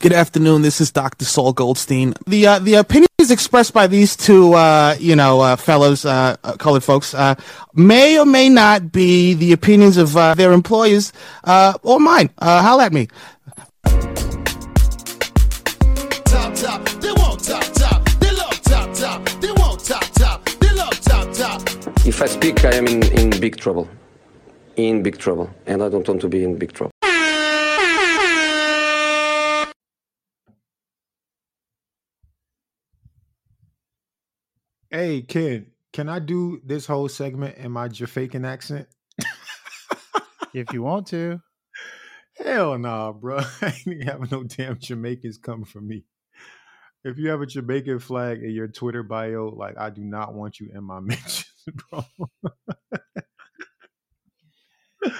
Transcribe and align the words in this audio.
Good 0.00 0.12
afternoon. 0.12 0.62
This 0.62 0.80
is 0.80 0.92
Dr. 0.92 1.24
Saul 1.24 1.52
Goldstein. 1.52 2.14
The 2.24 2.46
uh, 2.46 2.58
the 2.60 2.74
opinions 2.74 3.30
expressed 3.32 3.74
by 3.74 3.88
these 3.88 4.14
two, 4.14 4.54
uh, 4.54 4.94
you 5.00 5.16
know, 5.16 5.40
uh, 5.40 5.56
fellows, 5.56 6.04
uh, 6.04 6.36
uh, 6.44 6.52
colored 6.52 6.84
folks, 6.84 7.14
uh, 7.14 7.34
may 7.74 8.16
or 8.16 8.24
may 8.24 8.48
not 8.48 8.92
be 8.92 9.34
the 9.34 9.52
opinions 9.52 9.96
of 9.96 10.12
their 10.36 10.52
employers 10.52 11.12
or 11.82 11.98
mine. 11.98 12.30
holla 12.40 12.84
at 12.84 12.92
me. 12.92 13.08
If 22.06 22.22
I 22.22 22.26
speak, 22.26 22.64
I 22.64 22.74
am 22.74 22.86
in, 22.86 23.02
in 23.18 23.30
big 23.40 23.56
trouble. 23.56 23.88
In 24.76 25.02
big 25.02 25.18
trouble. 25.18 25.50
And 25.66 25.82
I 25.82 25.88
don't 25.88 26.06
want 26.06 26.20
to 26.20 26.28
be 26.28 26.44
in 26.44 26.56
big 26.56 26.72
trouble. 26.72 26.92
Hey, 34.90 35.20
Ken, 35.20 35.66
can 35.92 36.08
I 36.08 36.18
do 36.18 36.62
this 36.64 36.86
whole 36.86 37.10
segment 37.10 37.58
in 37.58 37.70
my 37.70 37.88
Jamaican 37.88 38.46
accent? 38.46 38.88
if 40.54 40.72
you 40.72 40.82
want 40.82 41.08
to. 41.08 41.42
Hell 42.38 42.78
nah, 42.78 43.12
bro. 43.12 43.38
I 43.60 43.74
ain't 43.86 44.04
having 44.04 44.28
no 44.30 44.44
damn 44.44 44.78
Jamaicans 44.78 45.36
coming 45.36 45.66
for 45.66 45.82
me. 45.82 46.04
If 47.04 47.18
you 47.18 47.28
have 47.28 47.42
a 47.42 47.46
Jamaican 47.46 47.98
flag 47.98 48.42
in 48.42 48.52
your 48.52 48.68
Twitter 48.68 49.02
bio, 49.02 49.50
like 49.50 49.76
I 49.76 49.90
do 49.90 50.02
not 50.02 50.32
want 50.32 50.58
you 50.58 50.70
in 50.74 50.84
my 50.84 51.00
mentions, 51.02 51.52
bro. 51.90 52.06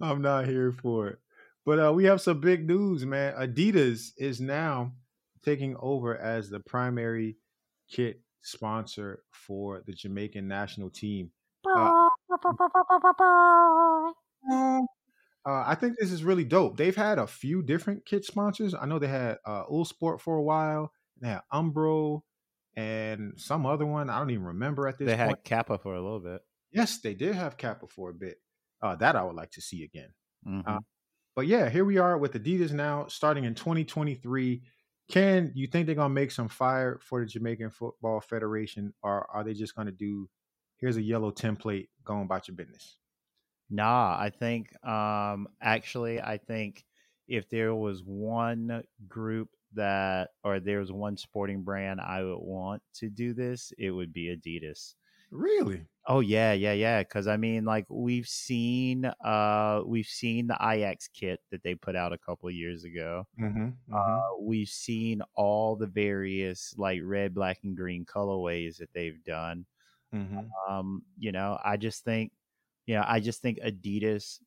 I'm 0.00 0.22
not 0.22 0.46
here 0.46 0.70
for 0.70 1.08
it. 1.08 1.18
But 1.66 1.84
uh, 1.84 1.92
we 1.92 2.04
have 2.04 2.20
some 2.20 2.38
big 2.38 2.68
news, 2.68 3.04
man. 3.04 3.34
Adidas 3.34 4.12
is 4.16 4.40
now 4.40 4.92
taking 5.44 5.76
over 5.80 6.16
as 6.16 6.50
the 6.50 6.60
primary 6.60 7.36
kit 7.90 8.20
sponsor 8.42 9.22
for 9.30 9.82
the 9.86 9.92
Jamaican 9.92 10.46
national 10.46 10.90
team. 10.90 11.30
Uh, 11.64 12.08
uh, 14.52 14.82
I 15.46 15.76
think 15.78 15.96
this 15.98 16.12
is 16.12 16.24
really 16.24 16.44
dope. 16.44 16.76
They've 16.76 16.94
had 16.94 17.18
a 17.18 17.26
few 17.26 17.62
different 17.62 18.04
kit 18.04 18.24
sponsors. 18.24 18.74
I 18.74 18.86
know 18.86 18.98
they 18.98 19.08
had 19.08 19.38
uh, 19.46 19.64
Uhlsport 19.66 20.20
for 20.20 20.36
a 20.36 20.42
while. 20.42 20.92
They 21.20 21.28
had 21.28 21.42
Umbro 21.52 22.22
and 22.76 23.34
some 23.36 23.66
other 23.66 23.86
one. 23.86 24.10
I 24.10 24.18
don't 24.18 24.30
even 24.30 24.44
remember 24.44 24.88
at 24.88 24.98
this. 24.98 25.06
They 25.06 25.16
point. 25.16 25.28
had 25.28 25.44
Kappa 25.44 25.78
for 25.78 25.94
a 25.94 26.02
little 26.02 26.20
bit. 26.20 26.40
Yes, 26.72 27.00
they 27.00 27.14
did 27.14 27.34
have 27.34 27.56
Kappa 27.56 27.86
for 27.86 28.10
a 28.10 28.14
bit. 28.14 28.38
Uh, 28.82 28.96
that 28.96 29.14
I 29.14 29.22
would 29.22 29.36
like 29.36 29.52
to 29.52 29.60
see 29.60 29.84
again. 29.84 30.08
Mm-hmm. 30.46 30.68
Uh, 30.68 30.80
but 31.36 31.46
yeah, 31.46 31.68
here 31.68 31.84
we 31.84 31.98
are 31.98 32.18
with 32.18 32.32
Adidas 32.34 32.72
now, 32.72 33.06
starting 33.08 33.44
in 33.44 33.54
2023. 33.54 34.62
Can 35.08 35.52
you 35.54 35.66
think 35.66 35.86
they're 35.86 35.94
gonna 35.94 36.12
make 36.14 36.30
some 36.30 36.48
fire 36.48 36.98
for 36.98 37.20
the 37.20 37.26
Jamaican 37.26 37.70
Football 37.70 38.20
Federation, 38.20 38.94
or 39.02 39.30
are 39.30 39.44
they 39.44 39.54
just 39.54 39.74
gonna 39.74 39.92
do 39.92 40.30
here's 40.76 40.96
a 40.96 41.02
yellow 41.02 41.30
template, 41.30 41.88
going 42.04 42.22
about 42.24 42.48
your 42.48 42.56
business? 42.56 42.98
Nah, 43.70 44.16
I 44.18 44.30
think 44.30 44.72
um 44.84 45.48
actually 45.60 46.20
I 46.20 46.38
think 46.38 46.84
if 47.28 47.48
there 47.48 47.74
was 47.74 48.02
one 48.04 48.82
group 49.08 49.50
that 49.72 50.30
or 50.44 50.60
there 50.60 50.80
was 50.80 50.92
one 50.92 51.16
sporting 51.16 51.62
brand 51.62 52.00
I 52.00 52.22
would 52.22 52.38
want 52.40 52.82
to 52.94 53.08
do 53.08 53.32
this, 53.32 53.72
it 53.78 53.90
would 53.90 54.12
be 54.12 54.34
Adidas. 54.36 54.94
Really? 55.32 55.86
Oh 56.06 56.20
yeah, 56.20 56.52
yeah, 56.52 56.72
yeah. 56.72 57.02
Because 57.02 57.26
I 57.26 57.36
mean, 57.38 57.64
like 57.64 57.86
we've 57.88 58.28
seen, 58.28 59.06
uh, 59.24 59.80
we've 59.86 60.06
seen 60.06 60.46
the 60.46 60.58
Ajax 60.60 61.08
kit 61.08 61.40
that 61.50 61.62
they 61.62 61.74
put 61.74 61.96
out 61.96 62.12
a 62.12 62.18
couple 62.18 62.50
years 62.50 62.84
ago. 62.84 63.26
Mm-hmm, 63.40 63.64
mm-hmm. 63.64 63.94
Uh, 63.94 64.36
we've 64.40 64.68
seen 64.68 65.22
all 65.34 65.74
the 65.74 65.86
various 65.86 66.74
like 66.76 67.00
red, 67.02 67.34
black, 67.34 67.60
and 67.64 67.76
green 67.76 68.04
colorways 68.04 68.76
that 68.76 68.92
they've 68.92 69.22
done. 69.24 69.64
Mm-hmm. 70.14 70.40
Um, 70.70 71.02
you 71.18 71.32
know, 71.32 71.58
I 71.64 71.78
just 71.78 72.04
think, 72.04 72.32
you 72.86 72.94
know, 72.96 73.04
I 73.06 73.20
just 73.20 73.40
think 73.40 73.58
Adidas. 73.60 74.38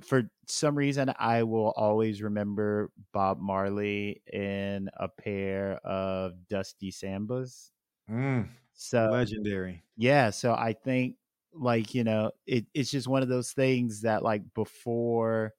For 0.00 0.30
some 0.48 0.74
reason, 0.74 1.12
I 1.18 1.42
will 1.42 1.72
always 1.76 2.22
remember 2.22 2.90
Bob 3.12 3.38
Marley 3.38 4.22
in 4.32 4.88
a 4.96 5.06
pair 5.08 5.74
of 5.84 6.32
Dusty 6.48 6.90
Sambas. 6.90 7.70
Mm, 8.10 8.48
So 8.90 9.08
legendary. 9.10 9.84
yeah, 9.96 10.30
so 10.30 10.54
I 10.54 10.72
think 10.74 11.18
like, 11.52 11.94
you 11.94 12.04
know, 12.04 12.32
it, 12.46 12.66
it's 12.74 12.90
just 12.90 13.08
one 13.08 13.22
of 13.22 13.28
those 13.30 13.52
things 13.52 14.02
that 14.02 14.22
like 14.22 14.54
before 14.54 15.54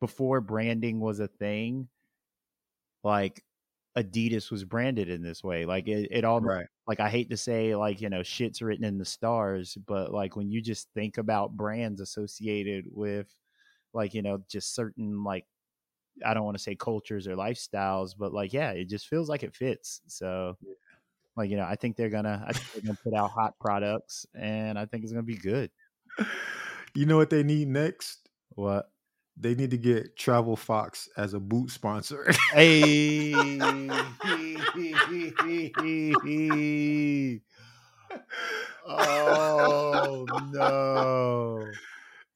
before 0.00 0.40
branding 0.42 1.00
was 1.00 1.20
a 1.20 1.28
thing, 1.28 1.88
like 3.02 3.44
Adidas 3.96 4.50
was 4.50 4.64
branded 4.64 5.08
in 5.08 5.22
this 5.22 5.42
way. 5.44 5.64
Like 5.64 5.88
it, 5.88 6.08
it 6.10 6.24
all 6.24 6.40
Right. 6.40 6.66
like 6.86 7.00
I 7.00 7.08
hate 7.08 7.30
to 7.30 7.36
say 7.36 7.74
like, 7.76 8.00
you 8.00 8.08
know, 8.10 8.22
shit's 8.22 8.60
written 8.62 8.84
in 8.84 8.98
the 8.98 9.04
stars, 9.04 9.76
but 9.86 10.12
like 10.12 10.36
when 10.36 10.50
you 10.50 10.60
just 10.60 10.92
think 10.92 11.18
about 11.18 11.56
brands 11.56 12.00
associated 12.00 12.86
with 12.90 13.34
like, 13.94 14.14
you 14.14 14.22
know, 14.22 14.44
just 14.48 14.74
certain 14.74 15.24
like 15.24 15.46
I 16.24 16.34
don't 16.34 16.44
want 16.44 16.56
to 16.58 16.62
say 16.64 16.76
cultures 16.76 17.28
or 17.28 17.36
lifestyles, 17.36 18.14
but 18.18 18.32
like 18.34 18.52
yeah, 18.52 18.72
it 18.72 18.86
just 18.86 19.08
feels 19.08 19.28
like 19.30 19.42
it 19.44 19.56
fits. 19.56 20.02
So 20.08 20.58
like 21.36 21.50
you 21.50 21.56
know, 21.56 21.64
I 21.64 21.76
think 21.76 21.96
they're 21.96 22.10
gonna 22.10 22.44
I 22.46 22.52
think 22.52 22.72
they're 22.72 22.82
gonna 22.82 22.98
put 23.02 23.14
out 23.14 23.30
hot 23.30 23.54
products, 23.60 24.26
and 24.34 24.78
I 24.78 24.86
think 24.86 25.02
it's 25.04 25.12
gonna 25.12 25.22
be 25.22 25.36
good. 25.36 25.70
You 26.94 27.06
know 27.06 27.16
what 27.16 27.30
they 27.30 27.42
need 27.42 27.68
next? 27.68 28.28
What? 28.50 28.90
They 29.36 29.56
need 29.56 29.70
to 29.72 29.78
get 29.78 30.16
Travel 30.16 30.54
Fox 30.54 31.08
as 31.16 31.34
a 31.34 31.40
boot 31.40 31.70
sponsor. 31.70 32.30
Hey. 32.52 33.34
oh 38.86 40.26
no. 40.52 41.66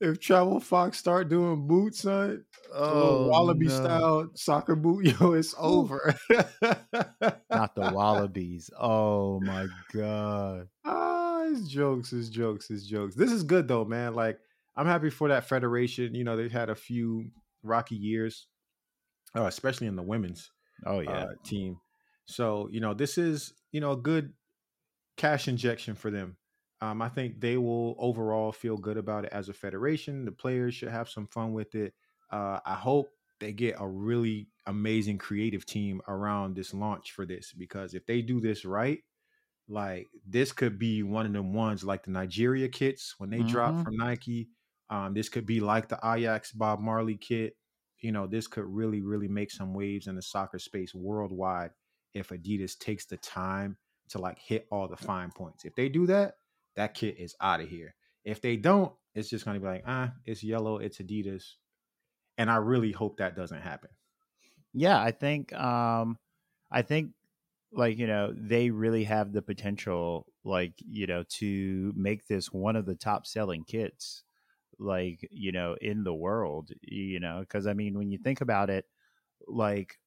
if 0.01 0.19
Travel 0.19 0.59
Fox 0.59 0.99
start 0.99 1.29
doing 1.29 1.69
boots, 1.69 2.01
son, 2.01 2.45
Oh, 2.73 3.29
wallaby 3.29 3.67
no. 3.67 3.71
style 3.71 4.31
soccer 4.35 4.77
boot, 4.77 5.05
yo, 5.21 5.33
it's 5.33 5.55
over. 5.59 6.15
Not 7.51 7.75
the 7.75 7.85
wallabies. 7.85 8.71
Oh 8.79 9.41
my 9.41 9.69
god. 9.93 10.69
Ah, 10.85 11.45
it's 11.45 11.69
jokes, 11.69 12.13
it's 12.13 12.29
jokes, 12.29 12.71
it's 12.71 12.87
jokes. 12.87 13.15
This 13.15 13.33
is 13.33 13.43
good 13.43 13.69
though, 13.69 13.85
man. 13.85 14.15
Like, 14.15 14.39
I'm 14.77 14.87
happy 14.87 15.11
for 15.11 15.29
that 15.29 15.45
federation. 15.49 16.15
You 16.15 16.25
know, 16.25 16.37
they've 16.37 16.53
had 16.53 16.71
a 16.71 16.75
few 16.75 17.31
rocky 17.63 17.97
years, 17.97 18.47
uh, 19.37 19.45
especially 19.45 19.87
in 19.87 19.97
the 19.97 20.03
women's 20.03 20.51
Oh 20.87 21.01
yeah. 21.01 21.25
uh, 21.25 21.35
team. 21.45 21.79
So, 22.27 22.69
you 22.71 22.81
know, 22.81 22.95
this 22.95 23.19
is, 23.19 23.55
you 23.73 23.81
know, 23.81 23.93
a 23.93 23.97
good 23.97 24.35
cash 25.17 25.49
injection 25.49 25.95
for 25.95 26.11
them. 26.11 26.37
Um, 26.81 27.03
I 27.03 27.09
think 27.09 27.41
they 27.41 27.57
will 27.57 27.97
overall 27.99 28.53
feel 28.53 28.77
good 28.77 28.97
about 28.97 29.25
it 29.25 29.33
as 29.33 29.49
a 29.49 29.53
federation. 29.55 30.25
The 30.25 30.33
players 30.33 30.75
should 30.75 30.91
have 30.91 31.09
some 31.09 31.27
fun 31.27 31.53
with 31.53 31.75
it. 31.75 31.95
Uh, 32.31 32.61
I 32.65 32.75
hope 32.75 33.11
they 33.41 33.53
get 33.53 33.77
a 33.79 33.89
really 33.89 34.51
amazing 34.67 35.19
creative 35.19 35.65
team 35.67 36.03
around 36.09 36.55
this 36.57 36.75
launch 36.75 37.13
for 37.13 37.25
this 37.27 37.53
because 37.53 37.95
if 37.95 38.05
they 38.07 38.23
do 38.23 38.41
this 38.41 38.65
right, 38.65 39.03
like 39.69 40.09
this 40.27 40.53
could 40.53 40.79
be 40.79 41.03
one 41.03 41.27
of 41.27 41.33
them 41.33 41.53
ones 41.53 41.85
like 41.85 42.05
the 42.05 42.11
Nigeria 42.11 42.69
kits 42.69 43.15
when 43.19 43.31
they 43.31 43.43
drop 43.43 43.77
Mhm. 43.77 43.83
from 43.83 43.97
Nike. 43.97 44.51
Um, 44.91 45.13
this 45.15 45.29
could 45.29 45.47
be 45.47 45.61
like 45.61 45.89
the 45.89 45.99
Ajax 46.03 46.53
Bob 46.53 46.81
Marley 46.81 47.17
kit. 47.17 47.57
You 47.99 48.13
know, 48.13 48.27
this 48.27 48.47
could 48.47 48.65
really, 48.65 49.03
really 49.03 49.29
make 49.29 49.51
some 49.51 49.75
waves 49.75 50.07
in 50.07 50.15
the 50.15 50.23
soccer 50.23 50.59
space 50.59 50.95
worldwide 50.95 51.73
if 52.15 52.29
Adidas 52.31 52.79
takes 52.79 53.05
the 53.07 53.19
time 53.19 53.77
to 54.09 54.19
like 54.19 54.39
hit 54.39 54.67
all 54.71 54.89
the 54.89 54.97
fine 54.97 55.31
points. 55.33 55.65
If 55.65 55.75
they 55.75 55.89
do 55.91 56.07
that, 56.07 56.37
that 56.77 56.95
kit 56.95 57.19
is 57.19 57.35
out 57.41 57.61
of 57.61 57.69
here. 57.69 57.95
If 58.25 58.41
they 58.41 58.57
don't, 58.57 58.95
it's 59.15 59.29
just 59.29 59.45
gonna 59.45 59.61
be 59.61 59.67
like, 59.67 59.85
ah, 59.87 60.15
it's 60.25 60.43
yellow, 60.43 60.79
it's 60.79 60.99
Adidas. 60.99 61.57
And 62.39 62.51
I 62.51 62.57
really 62.57 62.93
hope 62.93 63.19
that 63.19 63.37
doesn't 63.37 63.61
happen. 63.63 63.91
yeah 64.73 65.01
i 65.03 65.11
think 65.11 65.53
um 65.55 66.19
i 66.71 66.83
think 66.83 67.13
like 67.73 67.99
you 67.99 68.07
know 68.07 68.35
they 68.37 68.71
really 68.71 69.05
have 69.05 69.33
the 69.33 69.43
potential 69.43 70.27
like 70.45 70.75
you 70.79 71.07
know 71.07 71.25
to 71.25 71.93
make 71.97 72.27
this 72.27 72.53
one 72.53 72.77
of 72.77 72.87
the 72.87 72.95
top 72.95 73.27
selling 73.27 73.65
kits 73.65 74.25
like 74.79 75.27
you 75.31 75.53
know 75.53 75.77
in 75.81 76.05
the 76.05 76.15
world 76.15 76.73
you 76.83 77.21
know 77.21 77.41
because 77.41 77.67
i 77.67 77.75
mean 77.75 77.99
when 77.99 78.11
you 78.11 78.19
think 78.19 78.41
about 78.43 78.71
it 78.71 78.87
like 79.49 79.99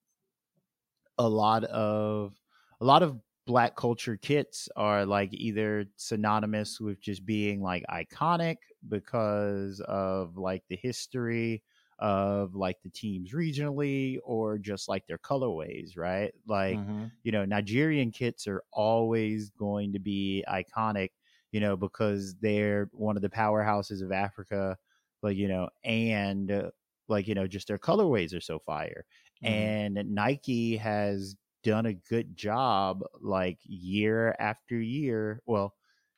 a 1.17 1.27
lot 1.27 1.63
of 1.65 2.39
a 2.79 2.85
lot 2.85 3.03
of 3.03 3.19
black 3.45 3.75
culture 3.75 4.17
kits 4.17 4.69
are 4.75 5.05
like 5.05 5.29
either 5.33 5.85
synonymous 5.97 6.79
with 6.79 6.99
just 7.01 7.25
being 7.25 7.61
like 7.61 7.83
iconic 7.89 8.57
because 8.87 9.79
of 9.81 10.37
like 10.37 10.63
the 10.67 10.75
history 10.75 11.63
of 12.01 12.55
like 12.55 12.81
the 12.83 12.89
teams 12.89 13.33
regionally 13.33 14.17
or 14.23 14.57
just 14.57 14.89
like 14.89 15.07
their 15.07 15.19
colorways, 15.19 15.97
right? 15.97 16.33
Like, 16.47 16.81
Mhm. 16.81 17.11
you 17.23 17.31
know, 17.31 17.45
Nigerian 17.45 18.11
kits 18.11 18.47
are 18.47 18.63
always 18.73 19.49
going 19.51 19.93
to 19.93 19.99
be 19.99 20.43
iconic, 20.47 21.11
you 21.51 21.59
know, 21.59 21.77
because 21.77 22.35
they're 22.37 22.89
one 22.93 23.15
of 23.15 23.21
the 23.21 23.29
powerhouses 23.29 24.03
of 24.03 24.11
Africa, 24.11 24.77
like, 25.21 25.37
you 25.37 25.47
know, 25.47 25.69
and 25.83 26.51
uh, 26.51 26.71
like, 27.07 27.27
you 27.27 27.35
know, 27.35 27.47
just 27.47 27.67
their 27.67 27.77
colorways 27.77 28.35
are 28.35 28.41
so 28.41 28.59
fire. 28.59 29.05
and 29.43 29.95
Nike 30.13 30.77
has 30.77 31.35
done 31.63 31.85
a 31.85 31.93
good 31.93 32.35
job, 32.35 33.03
like 33.19 33.59
year 33.63 34.35
after 34.39 34.79
year. 34.79 35.41
Well, 35.45 35.75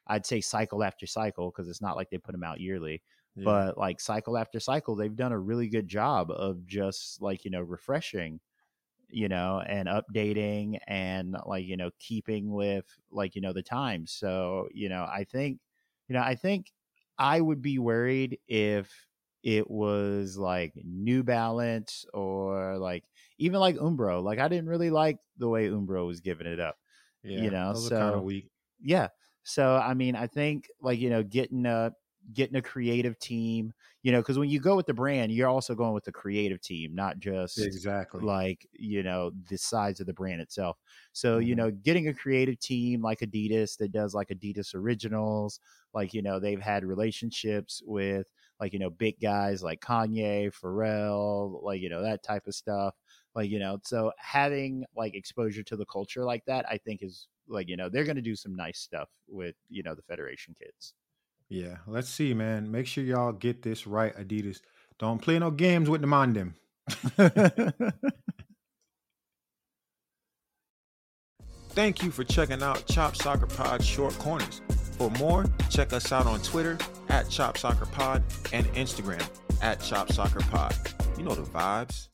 I'd 0.07 0.25
say 0.25 0.41
cycle 0.41 0.83
after 0.83 1.07
cycle 1.07 1.51
because 1.51 1.69
it's 1.69 1.81
not 1.81 1.95
like 1.95 2.09
they 2.09 2.17
put 2.17 2.33
them 2.33 2.43
out 2.43 2.59
yearly, 2.59 3.01
Yeah. 3.35 3.63
but 3.65 3.77
like 3.77 3.99
cycle 4.01 4.37
after 4.37 4.59
cycle, 4.59 4.95
they've 4.95 5.15
done 5.15 5.31
a 5.31 5.39
really 5.39 5.67
good 5.69 5.87
job 5.87 6.31
of 6.31 6.65
just 6.65 7.21
like 7.21 7.45
you 7.45 7.51
know 7.51 7.61
refreshing 7.61 8.39
you 9.09 9.29
know, 9.29 9.59
and 9.59 9.87
updating 9.87 10.79
and 10.87 11.35
like, 11.45 11.65
you 11.65 11.77
know, 11.77 11.91
keeping 11.99 12.51
with 12.51 12.97
like, 13.11 13.35
you 13.35 13.41
know, 13.41 13.53
the 13.53 13.61
times. 13.61 14.11
So, 14.11 14.69
you 14.73 14.89
know, 14.89 15.03
I 15.03 15.23
think, 15.23 15.59
you 16.07 16.13
know, 16.13 16.21
I 16.21 16.35
think 16.35 16.73
I 17.17 17.39
would 17.39 17.61
be 17.61 17.77
worried 17.77 18.39
if 18.47 19.07
it 19.43 19.69
was 19.69 20.37
like 20.37 20.73
New 20.83 21.23
Balance 21.23 22.05
or 22.13 22.77
like 22.77 23.05
even 23.37 23.59
like 23.59 23.75
Umbro. 23.75 24.23
Like 24.23 24.39
I 24.39 24.47
didn't 24.47 24.69
really 24.69 24.89
like 24.89 25.19
the 25.37 25.49
way 25.49 25.69
Umbro 25.69 26.07
was 26.07 26.21
giving 26.21 26.47
it 26.47 26.59
up. 26.59 26.77
yeah, 27.23 27.41
you 27.41 27.49
know, 27.51 27.73
are 27.73 27.91
kind 27.91 28.13
so- 28.13 28.15
of 28.15 28.23
weak. 28.23 28.49
Yeah. 28.79 29.09
So 29.43 29.75
I 29.75 29.93
mean, 29.93 30.15
I 30.15 30.27
think 30.27 30.69
like, 30.81 30.99
you 30.99 31.09
know, 31.09 31.23
getting 31.23 31.65
a 31.65 31.93
getting 32.31 32.55
a 32.55 32.61
creative 32.61 33.19
team, 33.19 33.73
you 34.03 34.11
know, 34.11 34.21
because 34.21 34.39
when 34.39 34.49
you 34.49 34.59
go 34.59 34.75
with 34.75 34.85
the 34.85 34.93
brand, 34.93 35.31
you're 35.31 35.49
also 35.49 35.75
going 35.75 35.93
with 35.93 36.05
the 36.05 36.11
creative 36.11 36.61
team, 36.61 36.95
not 36.95 37.19
just 37.19 37.69
Exactly. 37.69 38.21
like 38.21 38.67
you 38.73 39.01
know 39.01 39.31
the 39.49 39.57
size 39.57 39.99
of 39.99 40.05
the 40.05 40.13
brand 40.13 40.39
itself 40.39 40.77
so 41.13 41.39
you 41.39 41.55
Mhm. 41.55 41.55
know 41.55 41.71
getting 41.71 42.07
a 42.07 42.13
creative 42.13 42.59
team 42.59 43.01
like 43.01 43.19
adidas 43.21 43.75
that 43.77 43.91
does 43.91 44.13
like 44.13 44.27
adidas 44.27 44.75
originals 44.75 45.59
like 45.95 46.13
you 46.13 46.21
know 46.21 46.39
they've 46.39 46.61
had 46.61 46.85
relationships 46.85 47.81
with 47.85 48.31
like 48.59 48.71
you 48.71 48.77
know 48.77 48.89
big 48.91 49.19
guys 49.19 49.63
like 49.63 49.81
kanye 49.81 50.53
pharrell 50.53 51.61
like 51.63 51.81
you 51.81 51.89
know 51.89 52.03
that 52.03 52.21
type 52.21 52.45
of 52.45 52.53
stuff 52.53 52.95
like 53.35 53.49
you 53.49 53.59
know 53.59 53.79
so 53.83 54.11
having 54.17 54.85
like 54.95 55.15
exposure 55.15 55.63
to 55.63 55.75
the 55.75 55.85
culture 55.85 56.23
like 56.23 56.45
that 56.45 56.67
i 56.69 56.77
think 56.77 57.01
is 57.01 57.27
like 57.47 57.67
you 57.67 57.75
know 57.75 57.89
they're 57.89 58.03
going 58.05 58.15
to 58.15 58.21
do 58.21 58.35
some 58.35 58.55
nice 58.55 58.79
stuff 58.79 59.09
with 59.27 59.55
you 59.69 59.83
know 59.83 59.95
the 59.95 60.03
federation 60.03 60.53
kids 60.53 60.93
Yeah, 61.53 61.77
let's 61.85 62.09
see, 62.09 62.33
man. 62.33 62.71
Make 62.71 62.87
sure 62.87 63.03
y'all 63.03 63.31
get 63.31 63.61
this 63.61 63.85
right, 63.85 64.11
Adidas. 64.17 64.59
Don't 64.97 65.21
play 65.21 65.37
no 65.37 65.51
games 65.51 65.87
with 65.87 66.01
the 66.01 66.07
man 66.07 66.33
them. 66.33 66.55
Thank 71.69 72.01
you 72.01 72.09
for 72.09 72.23
checking 72.23 72.63
out 72.63 72.87
Chop 72.87 73.15
Soccer 73.15 73.45
Pod 73.45 73.83
Short 73.83 74.17
Corners. 74.17 74.63
For 74.97 75.11
more, 75.11 75.45
check 75.69 75.93
us 75.93 76.11
out 76.11 76.25
on 76.25 76.41
Twitter 76.41 76.79
at 77.09 77.29
Chop 77.29 77.59
Soccer 77.59 77.85
Pod 77.85 78.23
and 78.51 78.65
Instagram 78.73 79.23
at 79.61 79.79
Chop 79.79 80.11
Soccer 80.11 80.39
Pod. 80.49 80.75
You 81.19 81.23
know 81.23 81.35
the 81.35 81.43
vibes. 81.43 82.07